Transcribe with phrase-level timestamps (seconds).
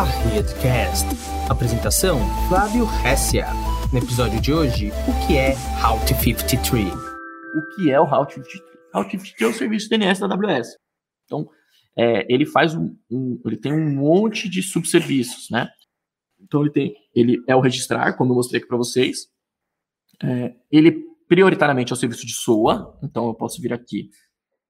[0.00, 1.06] Barrettcast.
[1.50, 3.48] Apresentação: Flávio Hessia.
[3.92, 5.52] No episódio de hoje, o que é
[5.82, 6.88] Route 53?
[6.88, 8.62] O que é o Route 53?
[8.94, 10.68] Route 53 é o serviço DNS da AWS.
[11.26, 11.46] Então,
[11.94, 15.68] é, ele faz um, um, ele tem um monte de subserviços, né?
[16.40, 19.26] Então ele tem, ele é o registrar, como eu mostrei aqui para vocês.
[20.22, 24.08] É, ele prioritariamente é o serviço de SOA, então eu posso vir aqui.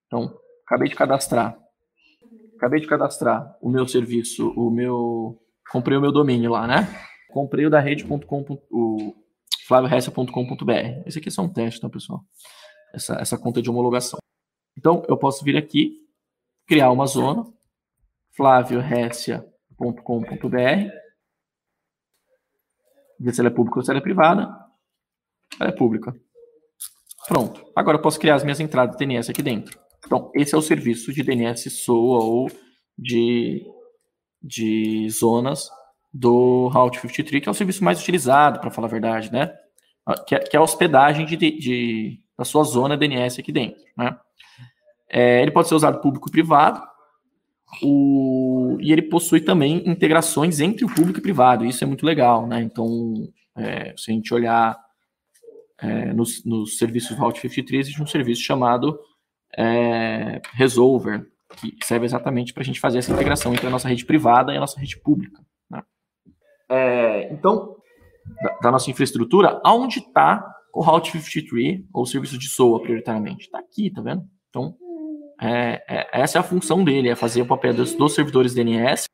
[0.08, 0.36] Então,
[0.66, 1.56] acabei de cadastrar
[2.60, 5.42] acabei de cadastrar o meu serviço, o meu.
[5.72, 6.86] Comprei o meu domínio lá, né?
[7.32, 9.14] Comprei o da rede.com, o
[9.66, 11.02] flaviohessa.com.br.
[11.06, 12.22] Esse aqui é só um teste, tá, pessoal?
[12.92, 14.18] Essa, essa conta de homologação.
[14.76, 16.06] Então, eu posso vir aqui,
[16.66, 17.44] criar uma zona,
[18.36, 20.90] flaviohessia.com.br,
[23.20, 24.54] ver se ela é pública ou se ela é privada.
[25.58, 26.14] Ela é pública.
[27.26, 27.64] Pronto.
[27.76, 29.78] Agora eu posso criar as minhas entradas DNS aqui dentro.
[30.10, 32.50] Então, esse é o serviço de DNS SOA ou
[32.98, 33.64] de,
[34.42, 35.70] de zonas
[36.12, 39.54] do Route 53, que é o serviço mais utilizado, para falar a verdade, né?
[40.04, 43.80] Ah, que é, que é a hospedagem de, de, da sua zona DNS aqui dentro,
[43.96, 44.18] né?
[45.08, 46.82] É, ele pode ser usado público e privado,
[47.80, 52.48] o, e ele possui também integrações entre o público e privado, isso é muito legal,
[52.48, 52.60] né?
[52.60, 53.14] Então,
[53.56, 54.76] é, se a gente olhar
[55.78, 58.98] é, nos, nos serviços Route 53, existe um serviço chamado
[59.56, 64.04] é, Resolver, que serve exatamente para a gente fazer essa integração entre a nossa rede
[64.04, 65.42] privada e a nossa rede pública.
[65.70, 65.82] Né?
[66.68, 67.76] É, então,
[68.42, 73.46] da, da, nossa infraestrutura, aonde está o Route 53, ou o serviço de SOA, prioritariamente?
[73.46, 74.24] Está aqui, tá vendo?
[74.48, 74.76] Então,
[75.40, 79.06] é, é, essa é a função dele, é fazer o papel dos, dos servidores DNS,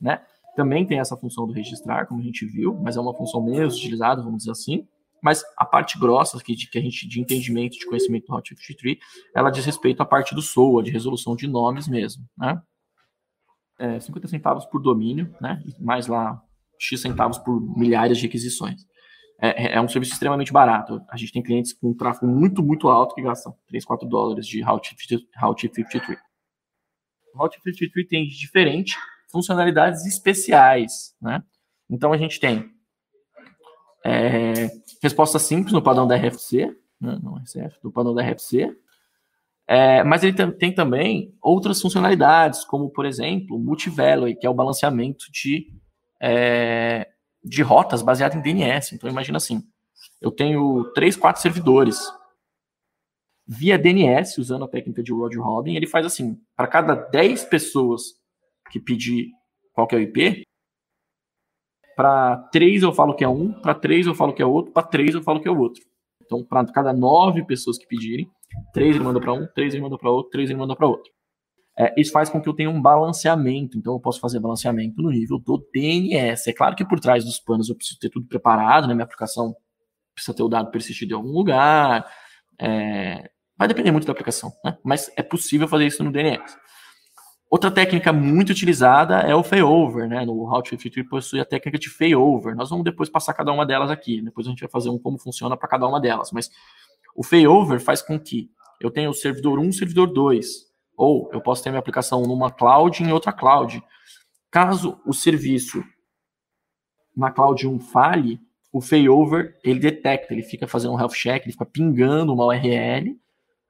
[0.00, 0.22] né?
[0.56, 3.76] Também tem essa função do registrar, como a gente viu, mas é uma função menos
[3.76, 4.88] utilizada, vamos dizer assim.
[5.22, 8.98] Mas a parte grossa que, que a gente de entendimento, de conhecimento do Hot 53,
[9.34, 12.60] ela diz respeito à parte do SOA, de resolução de nomes mesmo, né?
[13.78, 15.62] É, 50 centavos por domínio, né?
[15.78, 16.42] Mais lá
[16.78, 18.86] X centavos por milhares de requisições.
[19.40, 21.00] É, é, é um serviço extremamente barato.
[21.08, 24.46] A gente tem clientes com um tráfego muito, muito alto que gastam 3, 4 dólares
[24.46, 26.18] de Route 53.
[27.34, 28.96] O Route 53 tem de diferente
[29.30, 31.42] funcionalidades especiais, né?
[31.88, 32.70] Então a gente tem
[34.04, 34.70] é,
[35.02, 38.74] resposta simples no padrão da RFC, né, não RCF, do padrão da RFC.
[39.66, 45.26] É, mas ele tem também outras funcionalidades, como, por exemplo, multivalue, que é o balanceamento
[45.30, 45.66] de,
[46.20, 47.06] é,
[47.44, 48.94] de rotas baseado em DNS.
[48.94, 49.62] Então, imagina assim,
[50.22, 52.00] eu tenho três, quatro servidores.
[53.46, 58.14] Via DNS, usando a técnica de Roger Robin, ele faz assim, para cada 10 pessoas
[58.70, 59.28] que pedir
[59.72, 60.44] qual que é o IP,
[61.98, 64.84] para três eu falo que é um, para três eu falo que é outro, para
[64.84, 65.82] três eu falo que é outro.
[66.24, 68.30] Então, para cada nove pessoas que pedirem,
[68.72, 71.10] três ele manda para um, três ele manda para outro, três ele manda para outro.
[71.76, 73.76] É, isso faz com que eu tenha um balanceamento.
[73.76, 76.48] Então, eu posso fazer balanceamento no nível do DNS.
[76.48, 78.94] É claro que por trás dos panos eu preciso ter tudo preparado, né?
[78.94, 79.52] Minha aplicação
[80.14, 82.06] precisa ter o dado persistido em algum lugar.
[82.60, 84.78] É, vai depender muito da aplicação, né?
[84.84, 86.56] Mas é possível fazer isso no DNS.
[87.50, 90.22] Outra técnica muito utilizada é o failover, né?
[90.22, 92.54] No Route 53 possui a técnica de failover.
[92.54, 94.20] Nós vamos depois passar cada uma delas aqui.
[94.20, 96.30] Depois a gente vai fazer um como funciona para cada uma delas.
[96.30, 96.50] Mas
[97.16, 100.46] o failover faz com que eu tenha o servidor 1, servidor 2.
[100.94, 103.82] Ou eu posso ter minha aplicação numa cloud e em outra cloud.
[104.50, 105.82] Caso o serviço
[107.16, 108.38] na cloud 1 falhe,
[108.70, 113.18] o failover ele detecta, ele fica fazendo um health check, ele fica pingando uma URL.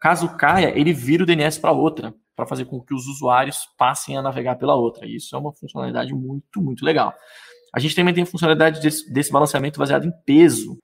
[0.00, 4.16] Caso caia, ele vira o DNS para outra para fazer com que os usuários passem
[4.16, 5.04] a navegar pela outra.
[5.09, 7.12] Isso é uma funcionalidade muito, muito legal.
[7.75, 10.78] A gente também tem funcionalidade desse, desse balanceamento baseado em peso.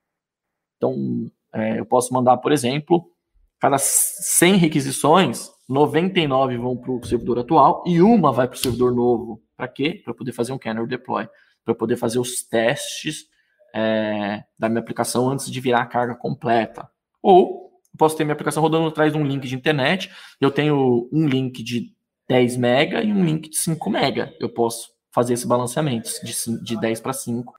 [0.75, 3.09] Então, é, eu posso mandar, por exemplo,
[3.57, 8.93] cada 100 requisições, 99 vão para o servidor atual e uma vai para o servidor
[8.93, 9.41] novo.
[9.55, 10.01] Para quê?
[10.03, 11.25] Para poder fazer um kernel deploy,
[11.63, 13.27] para poder fazer os testes
[13.73, 16.85] é, da minha aplicação antes de virar a carga completa.
[17.23, 17.64] Ou
[17.97, 20.11] posso ter minha aplicação rodando atrás de um link de internet.
[20.39, 21.93] Eu tenho um link de
[22.27, 24.35] 10 mega e um link de 5 mega.
[24.39, 27.53] Eu posso fazer esse balanceamento de, de 10 para 5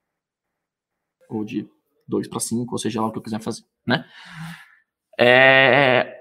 [1.28, 1.68] ou de
[2.06, 4.04] 2 para 5, ou seja lá o que eu quiser fazer, né?
[5.18, 6.16] É,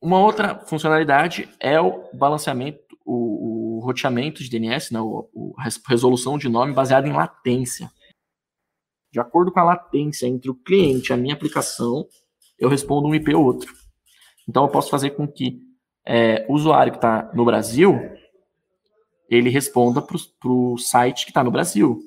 [0.00, 5.68] uma outra funcionalidade é o balanceamento, o, o roteamento de DNS, né, o, o, a
[5.88, 7.90] resolução de nome baseada em latência.
[9.12, 12.08] De acordo com a latência entre o cliente e a minha aplicação,
[12.62, 13.72] eu respondo um IP ou outro.
[14.48, 15.60] Então eu posso fazer com que
[16.06, 17.98] é, o usuário que está no Brasil
[19.28, 21.98] ele responda para o site que está no Brasil.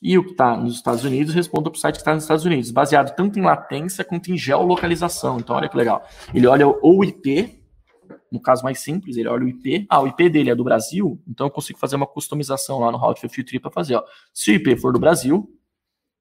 [0.00, 2.44] E o que está nos Estados Unidos responda para o site que está nos Estados
[2.44, 5.38] Unidos, baseado tanto em latência quanto em geolocalização.
[5.38, 6.06] Então, olha que legal.
[6.32, 7.58] Ele olha o IP
[8.30, 9.86] no caso mais simples, ele olha o IP.
[9.88, 12.98] Ah, o IP dele é do Brasil, então eu consigo fazer uma customização lá no
[12.98, 13.96] Route 53 para fazer.
[13.96, 14.04] Ó.
[14.32, 15.50] Se o IP for do Brasil,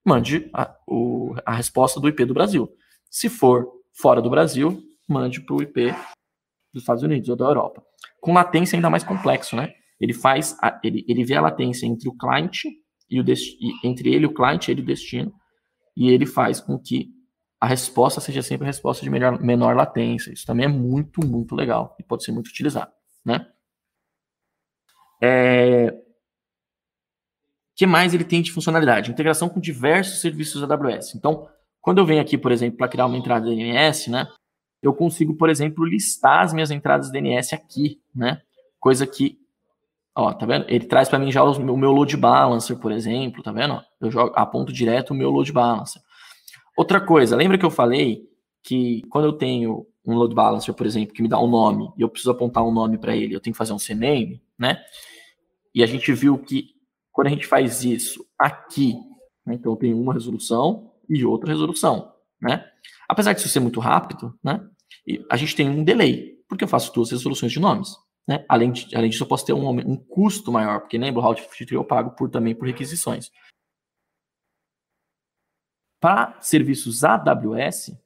[0.05, 2.69] mande a, o, a resposta do IP do Brasil.
[3.09, 3.67] Se for
[3.99, 5.91] fora do Brasil, mande para o IP
[6.73, 7.83] dos Estados Unidos ou da Europa.
[8.21, 9.73] Com latência ainda mais complexo, né?
[9.99, 12.69] Ele faz, a, ele, ele vê a latência entre o cliente
[13.09, 13.25] e o
[13.83, 15.33] entre ele, o cliente, ele e o destino,
[15.95, 17.09] e ele faz com que
[17.59, 20.31] a resposta seja sempre a resposta de melhor, menor latência.
[20.31, 22.91] Isso também é muito, muito legal e pode ser muito utilizado,
[23.25, 23.47] né?
[25.19, 25.99] É...
[27.75, 29.09] que mais ele tem de funcionalidade?
[29.09, 31.15] Integração com diversos serviços AWS.
[31.15, 31.49] Então,
[31.87, 34.27] quando eu venho aqui, por exemplo, para criar uma entrada DNS, né?
[34.83, 38.41] Eu consigo, por exemplo, listar as minhas entradas DNS aqui, né?
[38.77, 39.39] Coisa que,
[40.13, 40.65] ó, tá vendo?
[40.67, 43.81] Ele traz para mim já o meu load balancer, por exemplo, tá vendo?
[44.01, 46.01] Eu jogo, aponto direto o meu load balancer.
[46.77, 48.27] Outra coisa, lembra que eu falei
[48.61, 52.01] que quando eu tenho um load balancer, por exemplo, que me dá um nome e
[52.01, 54.77] eu preciso apontar um nome para ele, eu tenho que fazer um CNAME, né?
[55.73, 56.65] E a gente viu que
[57.13, 58.93] quando a gente faz isso aqui,
[59.45, 62.69] né, então eu tenho uma resolução e outra resolução, né?
[63.07, 64.67] Apesar disso ser muito rápido, né?
[65.29, 67.95] A gente tem um delay, porque eu faço duas resoluções de nomes.
[68.27, 68.43] Né?
[68.49, 71.41] Além, de, além disso, eu posso ter um, um custo maior, porque lembra, o Route
[71.41, 73.31] 53 eu pago por, também por requisições.
[75.99, 77.97] Para serviços AWS,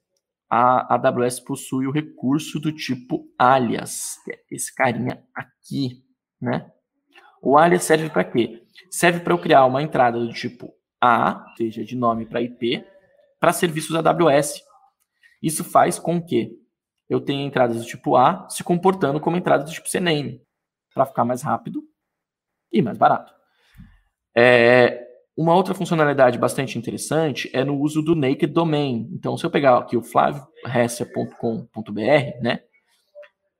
[0.48, 6.04] a AWS possui o recurso do tipo alias, que é esse carinha aqui,
[6.40, 6.70] né?
[7.42, 8.62] O alias serve para quê?
[8.90, 12.84] Serve para eu criar uma entrada do tipo A, seja de nome para IP,
[13.42, 14.62] para serviços AWS.
[15.42, 16.56] Isso faz com que
[17.10, 20.40] eu tenha entradas do tipo A se comportando como entrada do tipo CNAME,
[20.94, 21.82] para ficar mais rápido
[22.72, 23.32] e mais barato.
[24.36, 25.04] É,
[25.36, 29.10] uma outra funcionalidade bastante interessante é no uso do naked domain.
[29.12, 32.60] Então, se eu pegar aqui o flaviohessia.com.br, né?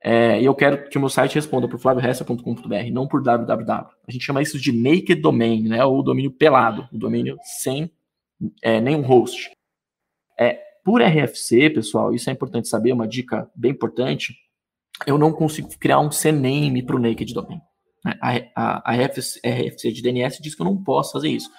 [0.00, 3.88] É, e eu quero que o meu site responda por flaviohessia.com.br, não por www.
[4.06, 5.84] A gente chama isso de naked domain, né?
[5.84, 7.90] Ou domínio pelado, o domínio sem
[8.62, 9.50] é, nenhum host.
[10.38, 14.34] É, por RFC, pessoal, isso é importante saber, uma dica bem importante.
[15.06, 17.60] Eu não consigo criar um CNAME para o naked domain.
[18.04, 18.14] Né?
[18.20, 21.50] A, a, a RFC, RFC de DNS diz que eu não posso fazer isso.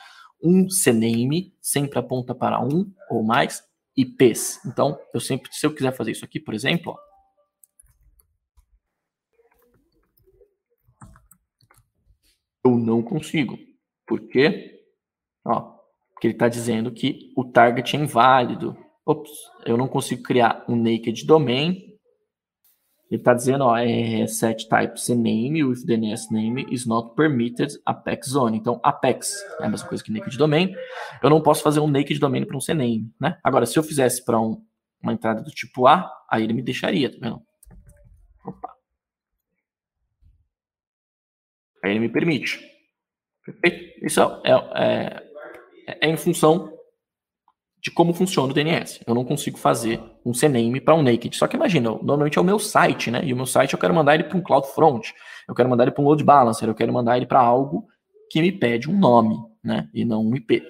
[0.44, 3.64] Um CNAME sempre aponta para um ou mais
[3.96, 4.60] IPs.
[4.66, 7.14] Então, eu sempre, se eu quiser fazer isso aqui, por exemplo, ó,
[12.66, 13.58] eu não consigo.
[14.06, 14.73] Por quê?
[16.24, 18.78] Porque ele está dizendo que o target é inválido.
[19.06, 19.30] Ops,
[19.66, 21.94] eu não consigo criar um naked domain
[23.12, 28.30] ele está dizendo, ó, é set type name with DNS name is not permitted Apex
[28.30, 28.58] Zone.
[28.58, 30.74] Então, Apex é a mesma coisa que naked domain.
[31.22, 33.38] Eu não posso fazer um naked domain para um CNAME, né?
[33.44, 34.66] Agora, se eu fizesse para um,
[35.00, 37.40] uma entrada do tipo A, aí ele me deixaria, tá vendo?
[38.44, 38.74] Opa.
[41.84, 42.60] Aí ele me permite.
[43.46, 44.04] Perfeito?
[44.04, 45.33] Isso é, é,
[45.88, 46.74] é, em função
[47.84, 49.02] de como funciona o DNS.
[49.06, 51.36] Eu não consigo fazer um CNAME para um naked.
[51.36, 53.26] Só que imagina, normalmente é o meu site, né?
[53.26, 55.14] E o meu site eu quero mandar ele para um CloudFront,
[55.48, 57.86] eu quero mandar ele para um load balancer, eu quero mandar ele para algo
[58.30, 59.90] que me pede um nome, né?
[59.94, 60.64] E não um IP.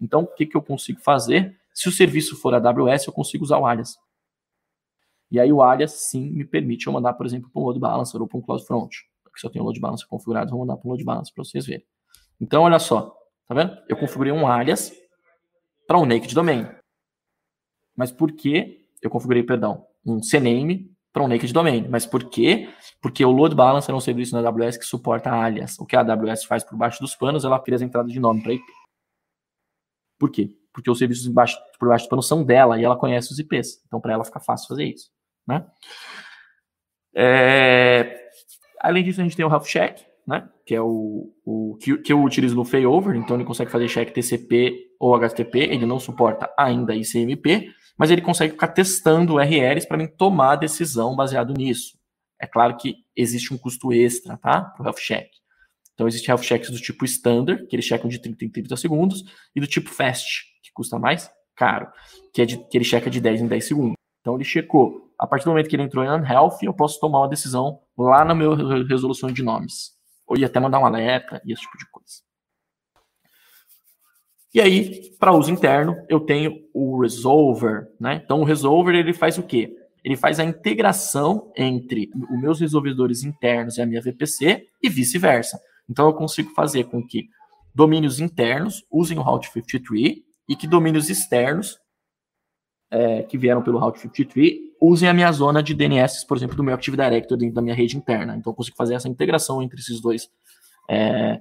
[0.00, 1.54] Então, o que, que eu consigo fazer?
[1.74, 3.98] Se o serviço for AWS, eu consigo usar o alias.
[5.30, 8.20] E aí o alias, sim, me permite eu mandar, por exemplo, para um load balancer
[8.20, 8.96] ou para um CloudFront.
[9.22, 11.44] Porque se eu tenho um load balancer configurado, vou mandar para um load balancer para
[11.44, 11.84] vocês verem.
[12.40, 13.14] Então, olha só,
[13.50, 13.76] tá vendo?
[13.88, 14.92] Eu configurei um alias
[15.84, 16.68] para um naked domain.
[17.96, 21.88] Mas por que eu configurei, perdão, um CNAME para um naked domain?
[21.88, 22.72] Mas por quê?
[23.02, 25.76] Porque o load balancer é um serviço na AWS que suporta alias.
[25.80, 28.40] O que a AWS faz por baixo dos panos, ela cria as entradas de nome
[28.40, 28.64] para IP.
[30.16, 30.56] Por quê?
[30.72, 33.82] Porque os serviços embaixo, por baixo dos panos são dela e ela conhece os IPs.
[33.84, 35.10] Então, para ela fica fácil fazer isso.
[35.44, 35.66] Né?
[37.16, 38.30] É...
[38.78, 40.48] Além disso, a gente tem o Health Check, né?
[40.64, 44.12] Que é o, o que, que, eu utilizo no failover, então ele consegue fazer check
[44.12, 47.68] TCP ou HTTP, ele não suporta ainda ICMP,
[47.98, 51.98] mas ele consegue ficar testando URLs para mim tomar a decisão baseado nisso.
[52.40, 54.62] É claro que existe um custo extra, tá?
[54.62, 55.26] Para o health check.
[55.94, 59.24] Então, existem health checks do tipo standard, que eles checam de 30 em 30 segundos,
[59.54, 61.88] e do tipo fast, que custa mais caro,
[62.32, 63.96] que, é de, que ele checa de 10 em 10 segundos.
[64.20, 65.10] Então, ele checou.
[65.18, 68.24] A partir do momento que ele entrou em unhealth, eu posso tomar uma decisão lá
[68.24, 69.99] na minha resolução de nomes
[70.30, 72.22] ou ia até mandar um alerta e esse tipo de coisa.
[74.54, 78.20] E aí, para uso interno, eu tenho o resolver, né?
[78.24, 79.76] Então o resolver ele faz o quê?
[80.04, 85.60] Ele faz a integração entre os meus resolvedores internos e a minha VPC e vice-versa.
[85.88, 87.28] Então eu consigo fazer com que
[87.74, 90.18] domínios internos usem o Route 53
[90.48, 91.76] e que domínios externos
[92.90, 96.64] é, que vieram pelo Route 53 usem a minha zona de DNS, por exemplo, do
[96.64, 98.36] meu Active Directory dentro da minha rede interna.
[98.36, 100.28] Então eu consigo fazer essa integração entre esses dois
[100.88, 101.40] é,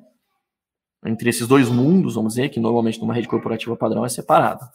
[1.05, 4.69] entre esses dois mundos, vamos dizer, que normalmente numa rede corporativa padrão é separada,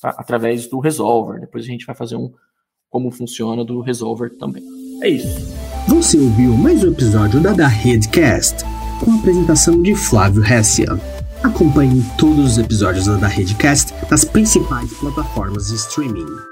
[0.00, 0.10] tá?
[0.18, 1.40] através do resolver.
[1.40, 2.30] Depois a gente vai fazer um
[2.90, 4.62] como funciona do resolver também.
[5.02, 5.54] É isso.
[5.88, 8.64] Você ouviu mais um episódio da Da Redcast,
[9.02, 10.88] com a apresentação de Flávio Hessia.
[11.42, 16.49] Acompanhe todos os episódios da Da Redcast nas principais plataformas de streaming.